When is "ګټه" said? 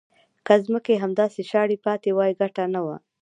2.41-2.63